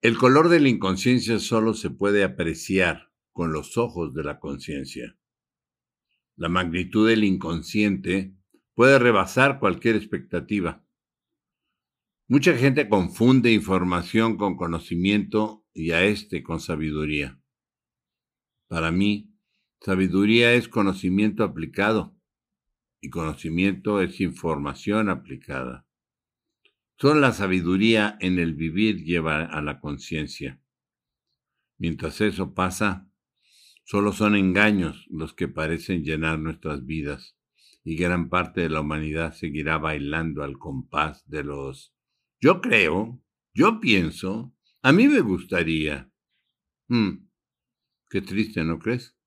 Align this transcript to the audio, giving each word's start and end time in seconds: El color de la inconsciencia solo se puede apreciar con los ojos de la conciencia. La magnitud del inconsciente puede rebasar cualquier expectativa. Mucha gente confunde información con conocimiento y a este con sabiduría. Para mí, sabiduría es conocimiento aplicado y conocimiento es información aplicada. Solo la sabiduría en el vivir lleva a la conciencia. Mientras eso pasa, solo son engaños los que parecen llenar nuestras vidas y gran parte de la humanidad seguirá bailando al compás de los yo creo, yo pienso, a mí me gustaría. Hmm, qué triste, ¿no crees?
El 0.00 0.16
color 0.16 0.48
de 0.48 0.60
la 0.60 0.68
inconsciencia 0.68 1.40
solo 1.40 1.74
se 1.74 1.90
puede 1.90 2.22
apreciar 2.22 3.12
con 3.32 3.52
los 3.52 3.76
ojos 3.76 4.14
de 4.14 4.22
la 4.22 4.38
conciencia. 4.38 5.18
La 6.36 6.48
magnitud 6.48 7.08
del 7.08 7.24
inconsciente 7.24 8.36
puede 8.74 9.00
rebasar 9.00 9.58
cualquier 9.58 9.96
expectativa. 9.96 10.86
Mucha 12.28 12.56
gente 12.56 12.88
confunde 12.88 13.52
información 13.52 14.36
con 14.36 14.56
conocimiento 14.56 15.66
y 15.74 15.90
a 15.90 16.04
este 16.04 16.44
con 16.44 16.60
sabiduría. 16.60 17.40
Para 18.68 18.92
mí, 18.92 19.34
sabiduría 19.80 20.54
es 20.54 20.68
conocimiento 20.68 21.42
aplicado 21.42 22.16
y 23.00 23.10
conocimiento 23.10 24.00
es 24.00 24.20
información 24.20 25.08
aplicada. 25.08 25.87
Solo 27.00 27.20
la 27.20 27.32
sabiduría 27.32 28.16
en 28.20 28.40
el 28.40 28.54
vivir 28.54 29.04
lleva 29.04 29.44
a 29.44 29.62
la 29.62 29.80
conciencia. 29.80 30.60
Mientras 31.78 32.20
eso 32.20 32.54
pasa, 32.54 33.08
solo 33.84 34.12
son 34.12 34.34
engaños 34.34 35.06
los 35.08 35.32
que 35.32 35.46
parecen 35.46 36.02
llenar 36.02 36.40
nuestras 36.40 36.84
vidas 36.84 37.36
y 37.84 37.96
gran 37.96 38.28
parte 38.28 38.62
de 38.62 38.70
la 38.70 38.80
humanidad 38.80 39.32
seguirá 39.32 39.78
bailando 39.78 40.42
al 40.42 40.58
compás 40.58 41.22
de 41.28 41.44
los 41.44 41.94
yo 42.40 42.60
creo, 42.60 43.20
yo 43.52 43.80
pienso, 43.80 44.54
a 44.82 44.92
mí 44.92 45.08
me 45.08 45.20
gustaría. 45.20 46.08
Hmm, 46.88 47.28
qué 48.08 48.22
triste, 48.22 48.62
¿no 48.62 48.78
crees? 48.78 49.17